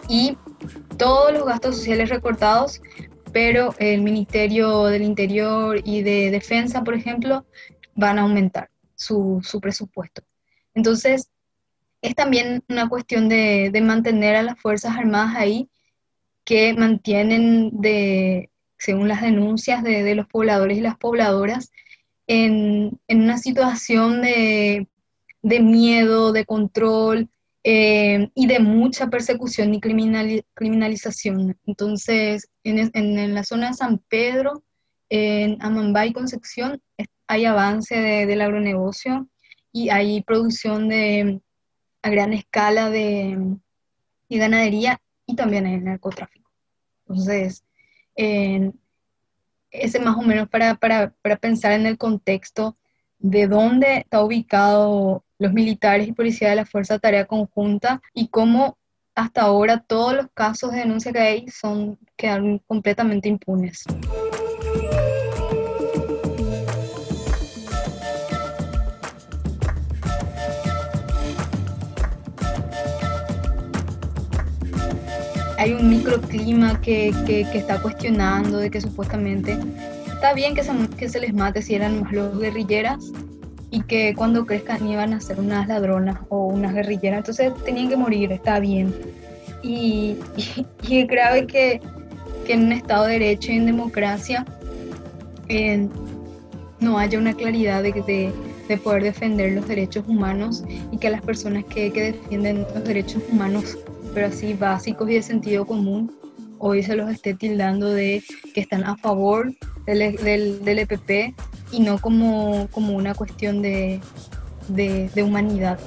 y 0.09 0.39
todos 0.97 1.33
los 1.33 1.45
gastos 1.45 1.77
sociales 1.77 2.09
recortados, 2.09 2.81
pero 3.33 3.75
el 3.79 4.03
Ministerio 4.03 4.85
del 4.85 5.03
Interior 5.03 5.81
y 5.85 6.03
de 6.03 6.31
Defensa, 6.31 6.83
por 6.83 6.95
ejemplo, 6.95 7.45
van 7.95 8.19
a 8.19 8.23
aumentar 8.23 8.71
su, 8.95 9.41
su 9.43 9.61
presupuesto. 9.61 10.23
Entonces, 10.75 11.31
es 12.03 12.15
también 12.15 12.63
una 12.69 12.89
cuestión 12.89 13.29
de, 13.29 13.73
mantener 13.83 14.37
a 14.37 14.43
las 14.43 14.61
Fuerzas 14.61 14.97
Armadas 14.97 15.35
ahí, 15.37 15.69
que 16.45 16.75
mantienen, 16.75 17.71
de, 17.73 18.51
según 18.79 19.09
las 19.09 19.23
denuncias 19.23 19.83
de, 19.83 20.15
los 20.15 20.27
pobladores 20.27 20.79
y 20.79 20.81
las 20.81 20.97
pobladoras, 20.97 21.73
en, 22.27 22.99
una 23.09 23.39
situación 23.39 24.23
de, 24.23 24.89
miedo, 25.43 26.33
de 26.33 26.45
control 26.45 27.29
eh, 27.65 28.31
y 28.35 28.47
de 28.47 28.59
mucha 28.61 29.09
persecución 29.09 29.75
y 29.75 29.81
criminalización. 29.81 31.57
Entonces, 31.67 32.49
en, 32.65 32.91
en, 32.95 33.35
la 33.35 33.45
zona 33.45 33.69
de 33.69 33.75
San 33.75 33.99
Pedro, 34.09 34.63
en 35.09 35.57
Amambay 35.61 36.13
Concepción, 36.13 36.83
hay 37.29 37.45
avance 37.45 37.97
del 37.97 38.41
agronegocio 38.41 39.29
y 39.73 39.91
hay 39.91 40.23
producción 40.23 40.89
de 40.89 41.41
a 42.07 42.11
gran 42.11 42.33
escala 42.33 42.89
de, 42.89 43.57
ganadería 44.31 45.01
y 45.27 45.35
también 45.35 45.67
en 45.67 45.75
el 45.75 45.85
narcotráfico. 45.85 46.51
Entonces, 47.01 47.65
ese 48.17 50.01
más 50.01 50.17
o 50.17 50.23
menos 50.23 50.49
para, 50.49 50.75
para, 50.75 51.11
para, 51.23 51.37
pensar 51.37 51.73
en 51.73 51.87
el 51.87 51.99
contexto 51.99 52.77
de 53.19 53.47
dónde 53.47 53.99
está 53.99 54.23
ubicado 54.23 55.25
los 55.39 55.53
militares 55.53 56.09
y 56.09 56.13
policías 56.13 56.51
de 56.51 56.57
la 56.57 56.67
Fuerza 56.67 56.95
de 56.95 57.01
Tarea 57.01 57.27
Conjunta 57.27 58.01
y 58.15 58.29
cómo 58.29 58.79
hasta 59.15 59.43
ahora 59.43 59.81
todos 59.81 60.15
los 60.15 60.27
casos 60.35 60.73
de 60.73 60.81
denuncia 60.81 61.13
que 61.13 61.19
hay 61.19 61.49
son, 61.49 61.99
quedan 62.17 62.59
completamente 62.67 63.29
impunes. 63.29 63.85
Hay 75.59 75.73
un 75.73 75.89
microclima 75.89 76.81
que, 76.81 77.13
que, 77.27 77.43
está 77.55 77.81
cuestionando 77.81 78.59
de 78.59 78.71
que 78.71 78.81
supuestamente 78.81 79.59
está 80.07 80.35
bien 80.35 80.55
que 80.55 80.63
se, 80.63 80.73
que 80.97 81.09
se 81.09 81.21
les 81.21 81.35
mate 81.35 81.63
si 81.63 81.75
eran 81.75 82.03
más 82.03 82.13
los 82.13 82.39
guerrilleras 82.39 83.13
y 83.71 83.83
que 83.83 84.15
cuando 84.15 84.47
crezcan 84.47 84.87
iban 84.87 85.13
a 85.13 85.21
ser 85.21 85.41
unas 85.41 85.69
ladronas 85.69 86.19
o 86.29 86.47
unas 86.47 86.75
guerrilleras, 86.75 87.19
entonces 87.19 87.53
tenían 87.65 87.89
que 87.89 87.97
morir, 87.97 88.33
está 88.33 88.61
bien. 88.61 88.95
Y, 89.63 90.17
y, 90.89 90.99
es 90.99 91.09
grave 91.09 91.47
que, 91.47 91.81
que, 92.47 92.53
en 92.53 92.65
un 92.65 92.73
Estado 92.73 93.07
de 93.07 93.15
Derecho 93.15 93.53
y 93.53 93.57
en 93.57 93.67
democracia 93.67 94.47
no 96.81 96.99
haya 96.99 97.19
una 97.19 97.35
claridad 97.35 97.83
de, 97.83 97.93
de, 97.93 98.33
de, 98.69 98.77
poder 98.79 99.03
defender 99.03 99.53
los 99.53 99.67
derechos 99.67 100.05
humanos 100.07 100.65
y 100.93 100.99
que 100.99 101.11
las 101.11 101.23
personas 101.23 101.65
que, 101.65 101.93
que 101.93 102.13
defienden 102.13 102.67
los 102.75 102.85
derechos 102.85 103.23
humanos 103.31 103.79
pero 104.17 104.29
así 104.29 104.55
básicos 104.55 105.11
y 105.11 105.17
de 105.17 105.23
sentido 105.23 105.67
común, 105.67 106.11
hoy 106.59 106.83
se 106.83 106.97
los 106.97 107.11
esté 107.11 107.35
tildando 107.35 107.91
de 107.91 108.25
que 108.55 108.63
están 108.63 108.83
a 108.83 108.97
favor 108.97 109.53
del, 109.85 110.17
del, 110.65 110.79
EPP 110.79 111.39
y 111.71 111.81
no 111.81 111.99
como, 111.99 112.67
como 112.71 112.97
una 112.97 113.15
cuestión 113.15 113.61
de, 113.61 114.01
de, 114.69 115.11
de 115.15 115.23
humanidad. 115.23 115.79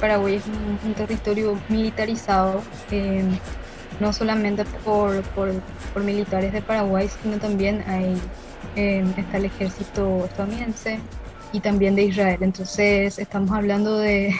Paraguay 0.00 0.36
es 0.36 0.44
un, 0.46 0.94
territorio 0.94 1.58
militarizado. 1.68 2.62
Eh, 2.92 3.24
no 4.00 4.12
solamente 4.12 4.64
por, 4.84 5.22
por, 5.22 6.02
militares 6.02 6.52
de 6.52 6.62
Paraguay, 6.62 7.08
sino 7.22 7.38
también 7.38 7.84
hay, 7.86 8.16
em, 8.76 9.12
está 9.16 9.36
el 9.36 9.44
ejército 9.46 10.24
estadounidense 10.24 10.98
y 11.52 11.60
también 11.60 11.94
de 11.94 12.04
Israel. 12.04 12.38
Entonces 12.40 13.18
estamos 13.18 13.50
hablando 13.52 13.98
de, 13.98 14.34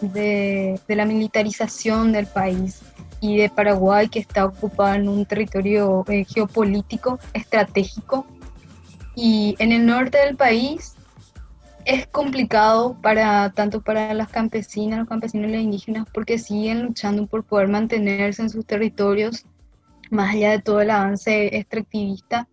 de, 0.00 0.80
la 0.88 1.04
militarización 1.04 2.12
del 2.12 2.26
país 2.26 2.80
y 3.20 3.38
de 3.38 3.48
Paraguay 3.48 4.08
que 4.08 4.20
está 4.20 4.44
ocupado 4.44 4.94
en 4.94 5.08
un 5.08 5.24
territorio 5.24 6.04
eh, 6.08 6.24
geopolítico 6.24 7.18
estratégico. 7.32 8.26
Y 9.16 9.54
en 9.58 9.72
el 9.72 9.86
norte 9.86 10.18
del 10.18 10.36
país 10.36 10.94
es 11.84 12.06
complicado 12.06 12.98
para 13.00 13.50
tanto 13.52 13.82
para 13.82 14.14
las 14.14 14.28
campesinas, 14.30 14.98
los 14.98 15.08
campesinos 15.08 15.48
y 15.48 15.52
las 15.52 15.62
indígenas 15.62 16.06
porque 16.12 16.38
siguen 16.38 16.82
luchando 16.82 17.26
por 17.26 17.44
poder 17.44 17.68
mantenerse 17.68 18.42
en 18.42 18.50
sus 18.50 18.66
territorios 18.66 19.44
más 20.10 20.34
allá 20.34 20.52
de 20.52 20.62
todo 20.62 20.80
el 20.80 20.90
avance 20.90 21.56
extractivista, 21.56 22.48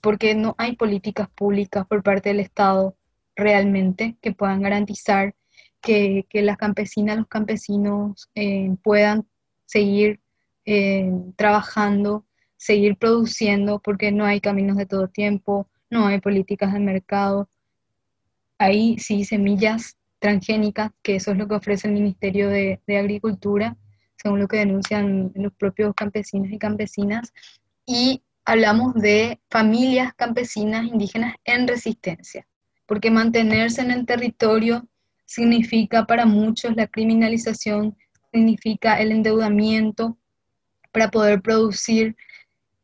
porque 0.00 0.34
no 0.34 0.54
hay 0.58 0.76
políticas 0.76 1.28
públicas 1.30 1.86
por 1.86 2.02
parte 2.02 2.30
del 2.30 2.40
Estado 2.40 2.96
realmente 3.36 4.16
que 4.20 4.32
puedan 4.32 4.62
garantizar 4.62 5.34
que, 5.80 6.26
las 6.32 6.56
campesinas, 6.56 7.18
los 7.18 7.26
campesinos 7.26 8.30
eh, 8.34 8.74
puedan 8.82 9.26
seguir 9.66 10.20
eh, 10.64 11.10
trabajando, 11.36 12.24
seguir 12.56 12.96
produciendo, 12.96 13.80
porque 13.80 14.12
no 14.12 14.24
hay 14.24 14.40
caminos 14.40 14.76
de 14.76 14.86
todo 14.86 15.08
tiempo, 15.08 15.68
no 15.90 16.06
hay 16.06 16.20
políticas 16.20 16.72
de 16.72 16.78
mercado, 16.78 17.48
hay 18.62 18.98
sí 18.98 19.24
semillas 19.24 19.96
transgénicas, 20.20 20.92
que 21.02 21.16
eso 21.16 21.32
es 21.32 21.36
lo 21.36 21.48
que 21.48 21.56
ofrece 21.56 21.88
el 21.88 21.94
Ministerio 21.94 22.48
de, 22.48 22.80
Agricultura, 22.88 23.76
según 24.16 24.38
lo 24.38 24.46
que 24.46 24.58
denuncian 24.58 25.32
los 25.34 25.52
propios 25.54 25.92
campesinos 25.96 26.52
y 26.52 26.58
campesinas, 26.58 27.32
y 27.84 28.22
hablamos 28.44 28.94
de 28.94 29.40
familias 29.50 30.14
campesinas 30.14 30.86
indígenas 30.86 31.34
en 31.44 31.66
resistencia, 31.66 32.46
porque 32.86 33.10
mantenerse 33.10 33.82
en 33.82 33.90
el 33.90 34.06
territorio 34.06 34.86
significa 35.26 36.06
para 36.06 36.24
muchos 36.24 36.76
la 36.76 36.86
criminalización, 36.86 37.96
significa 38.32 39.00
el 39.00 39.10
endeudamiento 39.10 40.16
para 40.92 41.10
poder 41.10 41.42
producir 41.42 42.16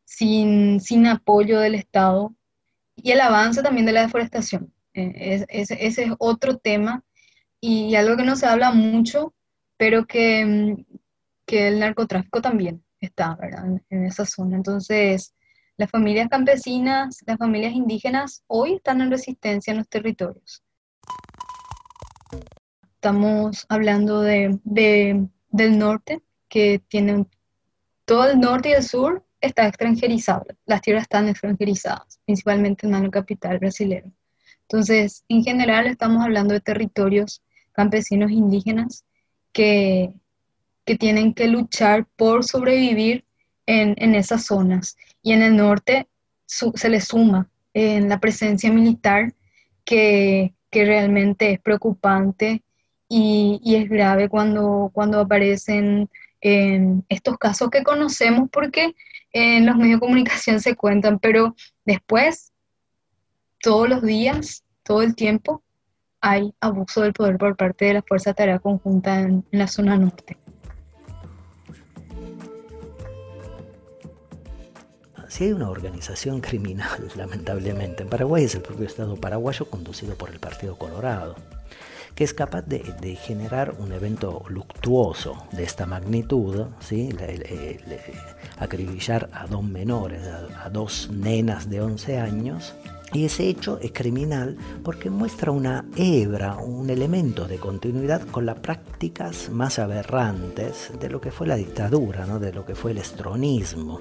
sin, 0.03 0.81
sin 0.81 1.07
apoyo 1.07 1.59
del 1.61 1.75
Estado 1.75 2.35
y 2.97 3.11
el 3.11 3.21
avance 3.21 3.63
también 3.63 3.85
de 3.85 3.93
la 3.93 4.01
deforestación. 4.01 4.73
Eh, 4.99 5.45
ese 5.49 5.87
es 5.87 5.97
otro 6.19 6.57
tema 6.57 7.03
y 7.61 7.95
algo 7.95 8.17
que 8.17 8.23
no 8.23 8.35
se 8.35 8.45
habla 8.45 8.71
mucho, 8.71 9.33
pero 9.77 10.05
que, 10.05 10.45
mm, 10.45 10.97
que 11.45 11.67
el 11.67 11.79
narcotráfico 11.79 12.41
también 12.41 12.83
está 13.01 13.37
En, 13.89 14.05
esa 14.05 14.25
zona. 14.25 14.57
Entonces, 14.57 15.33
las 15.77 15.89
familias 15.89 16.27
campesinas, 16.29 17.19
las 17.25 17.37
familias 17.37 17.73
indígenas 17.73 18.43
hoy 18.47 18.75
están 18.75 19.01
en 19.01 19.11
resistencia 19.11 19.71
en 19.71 19.77
los 19.77 19.87
territorios. 19.87 20.63
Estamos 22.95 23.65
hablando 23.69 24.21
de, 24.21 24.59
del 24.65 25.77
norte, 25.77 26.21
que 26.49 26.81
tiene 26.89 27.25
todo 28.05 28.29
el 28.29 28.39
norte 28.39 28.69
y 28.69 28.73
el 28.73 28.83
sur 28.83 29.23
está 29.39 29.67
extranjerizado. 29.67 30.45
Las 30.65 30.81
tierras 30.81 31.03
están 31.03 31.29
extranjerizadas, 31.29 32.19
principalmente 32.25 32.85
en 32.85 32.91
mano 32.91 33.09
capital 33.09 33.59
brasileño. 33.59 34.11
Entonces, 34.69 35.23
en 35.29 35.43
general 35.43 35.87
estamos 35.87 36.23
hablando 36.23 36.53
de 36.53 36.59
territorios 36.59 37.41
campesinos 37.71 38.29
indígenas 38.29 39.03
que, 39.51 40.13
que 40.85 40.95
tienen 40.95 41.33
que 41.33 41.47
luchar 41.47 42.05
por 42.15 42.45
sobrevivir 42.45 43.25
en, 43.65 44.15
esas 44.15 44.45
zonas. 44.45 44.97
Y 45.21 45.33
en 45.33 45.41
el 45.41 45.55
norte 45.55 46.07
se 46.45 46.89
le 46.89 47.01
suma 47.01 47.49
en 47.73 48.09
la 48.09 48.19
presencia 48.19 48.71
militar 48.71 49.33
que, 49.85 50.53
realmente 50.71 51.51
es 51.51 51.59
preocupante 51.59 52.63
y, 53.07 53.59
es 53.63 53.89
grave 53.89 54.29
cuando, 54.29 54.91
cuando 54.93 55.19
aparecen 55.19 56.09
estos 56.41 57.37
casos 57.37 57.69
que 57.69 57.83
conocemos 57.83 58.49
porque 58.51 58.95
en 59.31 59.65
los 59.65 59.75
medios 59.75 59.99
de 59.99 60.05
comunicación 60.05 60.59
se 60.59 60.75
cuentan, 60.75 61.19
pero 61.19 61.55
después, 61.85 62.51
todos 63.61 63.89
los 63.89 64.01
días, 64.01 64.63
todo 64.83 65.01
el 65.01 65.15
tiempo, 65.15 65.63
hay 66.21 66.53
abuso 66.59 67.01
del 67.01 67.13
poder 67.13 67.37
por 67.37 67.55
parte 67.55 67.85
de 67.85 67.93
la 67.95 68.01
Fuerza 68.01 68.31
de 68.31 68.35
Tarea 68.35 68.59
Conjunta 68.59 69.21
en 69.21 69.45
la 69.51 69.67
zona 69.67 69.97
norte. 69.97 70.37
Si 75.27 75.43
hay 75.45 75.53
una 75.53 75.69
organización 75.69 76.41
criminal, 76.41 77.11
lamentablemente, 77.15 78.03
en 78.03 78.09
Paraguay 78.09 78.45
es 78.45 78.55
el 78.55 78.61
propio 78.61 78.87
Estado 78.87 79.15
paraguayo 79.15 79.69
conducido 79.69 80.15
por 80.15 80.31
el 80.31 80.39
Partido 80.39 80.77
Colorado, 80.77 81.35
que 82.15 82.23
es 82.23 82.33
capaz 82.33 82.63
de, 82.63 82.79
generar 83.15 83.75
un 83.77 83.93
evento 83.93 84.43
luctuoso 84.49 85.47
de 85.51 85.63
esta 85.63 85.85
magnitud, 85.85 86.65
¿sí? 86.79 87.15
acribillar 88.57 89.29
a 89.31 89.45
dos 89.45 89.63
menores, 89.63 90.27
a, 90.27 90.65
a 90.65 90.69
dos 90.69 91.09
nenas 91.11 91.69
de 91.69 91.81
11 91.81 92.17
años, 92.17 92.73
y 93.13 93.25
ese 93.25 93.47
hecho 93.47 93.79
es 93.81 93.91
criminal 93.91 94.57
porque 94.83 95.09
muestra 95.09 95.51
una 95.51 95.85
hebra, 95.95 96.57
un 96.57 96.89
elemento 96.89 97.47
de 97.47 97.57
continuidad 97.57 98.21
con 98.27 98.45
las 98.45 98.59
prácticas 98.59 99.49
más 99.49 99.79
aberrantes 99.79 100.91
de 100.99 101.09
lo 101.09 101.19
que 101.19 101.31
fue 101.31 101.47
la 101.47 101.55
dictadura, 101.55 102.25
¿no? 102.25 102.39
de 102.39 102.53
lo 102.53 102.65
que 102.65 102.75
fue 102.75 102.91
el 102.91 102.99
estronismo. 102.99 103.99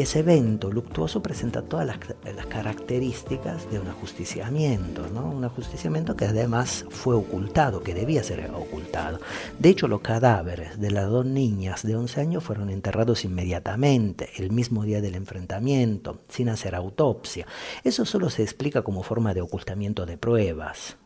Ese 0.00 0.20
evento 0.20 0.70
luctuoso 0.70 1.22
presenta 1.22 1.62
todas 1.62 1.86
las, 1.86 1.98
características 2.46 3.70
de 3.70 3.78
un 3.78 3.88
ajusticiamiento, 3.88 5.06
¿no? 5.08 5.26
un 5.26 5.44
ajusticiamiento 5.44 6.16
que 6.16 6.26
además 6.26 6.84
fue 6.90 7.14
ocultado, 7.14 7.82
que 7.82 7.94
debía 7.94 8.22
ser 8.22 8.50
ocultado. 8.50 9.20
De 9.58 9.68
hecho, 9.68 9.88
los 9.88 10.00
cadáveres 10.00 10.80
de 10.80 10.90
las 10.90 11.08
dos 11.08 11.26
niñas 11.26 11.82
de 11.82 11.96
11 11.96 12.20
años 12.20 12.44
fueron 12.44 12.70
enterrados 12.70 13.24
inmediatamente, 13.24 14.30
el 14.36 14.50
mismo 14.50 14.84
día 14.84 15.00
del 15.00 15.14
enfrentamiento, 15.14 16.20
sin 16.28 16.48
hacer 16.48 16.74
autopsia. 16.74 17.46
Eso 17.84 18.04
solo 18.04 18.30
se 18.30 18.42
explica 18.42 18.82
como 18.82 19.02
forma 19.02 19.34
de 19.34 19.40
ocultamiento 19.40 20.06
de 20.06 20.16
pruebas 20.16 20.96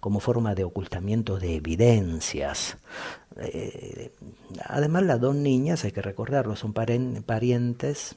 como 0.00 0.18
forma 0.18 0.56
de 0.56 0.64
ocultamiento 0.64 1.38
de 1.38 1.54
evidencias. 1.54 2.76
Eh, 3.36 4.10
además, 4.64 5.04
las 5.04 5.20
dos 5.20 5.36
niñas, 5.36 5.84
hay 5.84 5.92
que 5.92 6.02
recordarlo, 6.02 6.56
son 6.56 6.72
parientes 6.72 8.16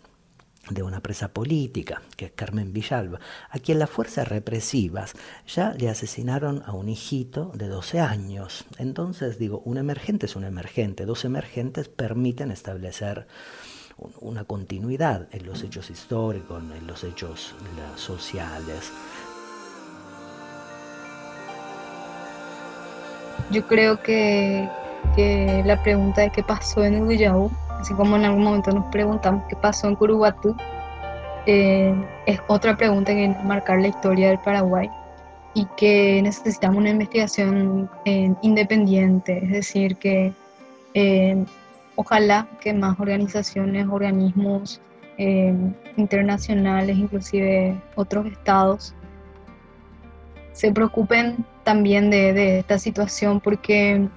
de 0.70 0.84
una 0.84 1.02
presa 1.02 1.30
política, 1.30 2.02
que 2.18 2.26
es 2.26 2.32
Carmen 2.32 2.74
Villalba, 2.74 3.20
a 3.50 3.60
quien 3.60 3.80
las 3.80 3.90
fuerzas 3.90 4.28
represivas 4.28 5.14
ya 5.48 5.72
le 5.74 5.90
asesinaron 5.90 6.64
a 6.66 6.74
un 6.74 6.90
hijito 6.90 7.52
de 7.54 7.68
12 7.68 8.00
años. 8.00 8.66
Entonces, 8.78 9.38
digo, 9.38 9.62
un 9.66 9.78
emergente 9.78 10.26
es 10.26 10.36
un 10.36 10.44
emergente, 10.44 11.06
dos 11.06 11.26
emergentes 11.26 11.88
permiten 11.88 12.52
establecer 12.52 13.28
una 14.20 14.44
continuidad 14.44 15.28
en 15.32 15.46
los 15.46 15.64
hechos 15.64 15.90
históricos, 15.90 16.62
en 16.62 16.86
los 16.86 17.04
hechos 17.04 17.56
sociales. 17.96 18.92
Yo 23.52 23.66
creo 23.68 24.02
que, 24.02 24.68
la 25.66 25.82
pregunta 25.84 26.22
de 26.22 26.32
qué 26.32 26.44
pasó 26.44 26.84
en 26.84 26.96
Uruguayau, 26.96 27.52
así 27.80 27.94
como 27.94 28.16
en 28.16 28.26
algún 28.26 28.44
momento 28.44 28.72
nos 28.72 28.86
preguntamos 28.86 29.44
qué 29.50 29.56
pasó 29.56 29.88
en 29.88 29.96
Curuguatú, 29.96 30.56
eh, 31.46 31.94
es 32.26 32.40
otra 32.48 32.76
pregunta 32.76 33.14
que 33.14 33.30
marcar 33.44 33.80
la 33.80 33.90
historia 33.90 34.30
del 34.30 34.40
Paraguay 34.40 34.90
y 35.54 35.66
que 35.78 36.20
necesitamos 36.22 36.78
una 36.78 36.90
investigación 36.90 37.90
eh, 38.06 38.34
independiente, 38.42 39.44
es 39.44 39.52
decir, 39.52 39.96
que 39.98 40.34
eh, 40.96 41.46
ojalá 41.96 42.48
que 42.60 42.74
más 42.74 43.00
organizaciones, 43.00 43.88
organismos 43.90 44.82
internacionales, 45.96 46.98
inclusive 46.98 47.74
otros 47.96 48.26
estados, 48.26 48.94
se 50.52 50.74
preocupen 50.74 51.46
también 51.64 52.10
de, 52.10 52.60
esta 52.60 52.80
situación 52.80 53.40
porque 53.40 54.08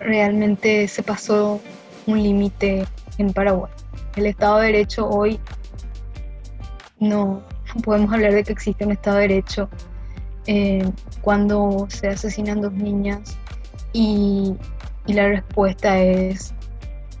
realmente 0.00 0.86
se 0.88 1.02
pasó 1.02 1.60
un 2.08 2.22
límite 2.22 2.86
en 3.18 3.32
Paraguay. 3.32 3.70
El 4.16 4.26
Estado 4.26 4.58
de 4.58 4.66
Derecho 4.66 5.08
hoy 5.08 5.38
no, 6.98 7.42
podemos 7.84 8.12
hablar 8.12 8.32
de 8.32 8.42
que 8.42 8.52
existe 8.52 8.84
un 8.84 8.92
Estado 8.92 9.18
de 9.18 9.28
Derecho 9.28 9.68
eh, 10.46 10.90
cuando 11.20 11.86
se 11.90 12.08
asesinan 12.08 12.60
dos 12.60 12.72
niñas 12.72 13.38
y, 13.92 14.56
la 15.06 15.26
respuesta 15.26 15.98
es 15.98 16.52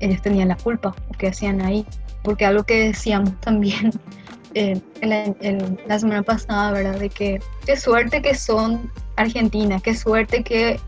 ellos 0.00 0.20
tenían 0.20 0.48
la 0.48 0.56
culpa 0.56 0.94
o 1.08 1.12
qué 1.16 1.28
hacían 1.28 1.62
ahí. 1.62 1.86
Porque 2.22 2.44
algo 2.44 2.64
que 2.64 2.88
decíamos 2.88 3.40
también 3.40 3.92
eh, 4.54 4.78
en, 5.00 5.78
la, 5.86 5.98
semana 5.98 6.22
pasada, 6.22 6.72
¿verdad? 6.72 7.00
De 7.00 7.08
que 7.08 7.40
qué 7.64 7.76
suerte 7.78 8.20
que 8.20 8.34
son 8.34 8.92
Argentina, 9.16 9.80
qué 9.80 9.94
suerte 9.94 10.44
que 10.44 10.78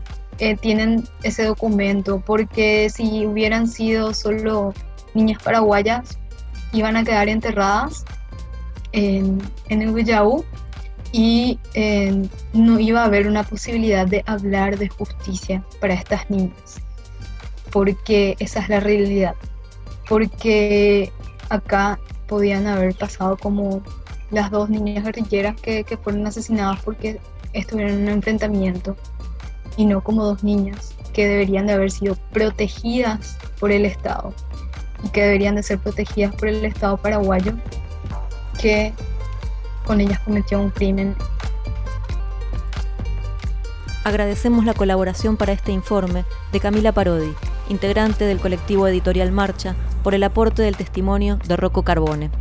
eh, 0.41 0.57
tienen 0.57 1.07
ese 1.21 1.45
documento, 1.45 2.19
porque 2.25 2.89
si 2.89 3.27
hubieran 3.27 3.67
sido 3.67 4.11
solo 4.15 4.73
niñas 5.13 5.39
paraguayas, 5.43 6.17
iban 6.73 6.97
a 6.97 7.03
quedar 7.03 7.29
enterradas 7.29 8.05
en, 8.91 9.39
en 9.69 9.83
el 9.83 9.93
Villaú 9.93 10.43
y 11.11 11.59
eh, 11.75 12.27
no 12.53 12.79
iba 12.79 13.03
a 13.03 13.05
haber 13.05 13.27
una 13.27 13.43
posibilidad 13.43 14.07
de 14.07 14.23
hablar 14.25 14.79
de 14.79 14.89
justicia 14.89 15.63
para 15.79 15.93
estas 15.93 16.27
niñas, 16.31 16.81
porque 17.71 18.35
esa 18.39 18.61
es 18.61 18.69
la 18.69 18.79
realidad, 18.79 19.35
porque 20.09 21.11
acá 21.49 21.99
podían 22.27 22.65
haber 22.65 22.95
pasado 22.95 23.37
como 23.37 23.83
las 24.31 24.49
dos 24.49 24.71
niñas 24.71 25.03
guerrilleras 25.03 25.55
que, 25.61 25.83
que 25.83 25.97
fueron 25.97 26.25
asesinadas 26.25 26.81
porque 26.83 27.19
estuvieron 27.53 27.93
en 27.93 28.01
un 28.01 28.09
enfrentamiento 28.09 28.97
y 29.77 29.85
no 29.85 30.01
como 30.01 30.23
dos 30.23 30.43
niñas 30.43 30.93
que 31.13 31.27
deberían 31.27 31.67
de 31.67 31.73
haber 31.73 31.91
sido 31.91 32.15
protegidas 32.31 33.37
por 33.59 33.71
el 33.71 33.85
Estado 33.85 34.33
y 35.03 35.09
que 35.09 35.23
deberían 35.23 35.55
de 35.55 35.63
ser 35.63 35.79
protegidas 35.79 36.35
por 36.35 36.47
el 36.47 36.63
Estado 36.65 36.97
paraguayo 36.97 37.53
que 38.59 38.93
con 39.85 39.99
ellas 39.99 40.19
cometió 40.19 40.59
un 40.59 40.69
crimen. 40.69 41.15
Agradecemos 44.03 44.65
la 44.65 44.73
colaboración 44.73 45.37
para 45.37 45.53
este 45.53 45.71
informe 45.71 46.25
de 46.51 46.59
Camila 46.59 46.91
Parodi, 46.91 47.33
integrante 47.69 48.25
del 48.25 48.39
colectivo 48.39 48.87
editorial 48.87 49.31
Marcha, 49.31 49.75
por 50.03 50.15
el 50.15 50.23
aporte 50.23 50.63
del 50.63 50.75
testimonio 50.75 51.37
de 51.47 51.55
Rocco 51.55 51.83
Carbone. 51.83 52.31